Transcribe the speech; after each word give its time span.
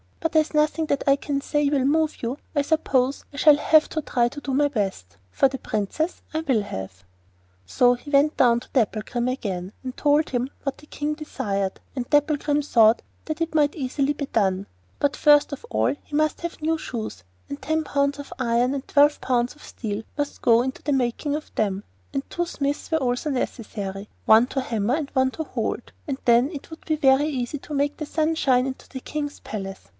'But 0.19 0.35
as 0.35 0.53
nothing 0.53 0.85
that 0.87 1.03
I 1.07 1.15
can 1.15 1.41
say 1.41 1.67
will 1.69 1.83
move 1.85 2.21
you, 2.23 2.37
I 2.55 2.61
suppose 2.61 3.25
I 3.33 3.37
shall 3.37 3.57
have 3.57 3.89
to 3.89 4.01
try 4.01 4.29
to 4.29 4.39
do 4.39 4.53
my 4.53 4.67
best, 4.67 5.17
for 5.29 5.47
the 5.47 5.57
Princess 5.57 6.21
I 6.33 6.41
will 6.41 6.61
have.' 6.63 7.03
So 7.65 7.95
he 7.95 8.09
went 8.09 8.37
down 8.37 8.61
to 8.61 8.69
Dapplegrim 8.69 9.27
again 9.27 9.73
and 9.83 9.95
told 9.97 10.29
him 10.29 10.49
what 10.63 10.77
the 10.77 10.85
King 10.87 11.15
desired, 11.15 11.79
and 11.95 12.09
Dapplegrim 12.09 12.61
thought 12.61 13.01
that 13.25 13.41
it 13.41 13.53
might 13.53 13.75
easily 13.75 14.13
be 14.13 14.27
done; 14.27 14.67
but 14.99 15.15
first 15.17 15.51
of 15.53 15.65
all 15.69 15.93
he 16.03 16.15
must 16.15 16.41
have 16.41 16.61
new 16.61 16.77
shoes, 16.77 17.23
and 17.49 17.61
ten 17.61 17.83
pounds 17.83 18.17
of 18.17 18.33
iron 18.39 18.73
and 18.73 18.87
twelve 18.87 19.21
pounds 19.21 19.55
of 19.55 19.63
steel 19.63 20.03
must 20.17 20.41
go 20.41 20.67
to 20.69 20.81
the 20.83 20.93
making 20.93 21.35
of 21.35 21.53
them, 21.55 21.83
and 22.13 22.27
two 22.29 22.45
smiths 22.45 22.89
were 22.89 22.99
also 22.99 23.29
necessary, 23.29 24.07
one 24.25 24.47
to 24.47 24.61
hammer 24.61 24.95
and 24.95 25.09
one 25.11 25.29
to 25.31 25.43
hold, 25.43 25.91
and 26.07 26.17
then 26.25 26.49
it 26.51 26.69
would 26.69 26.85
be 26.85 26.95
very 26.95 27.27
easy 27.27 27.59
to 27.59 27.73
make 27.73 27.97
the 27.97 28.05
sun 28.05 28.33
shine 28.33 28.65
into 28.65 28.87
the 28.89 28.99
King's 29.01 29.39
palace. 29.41 29.87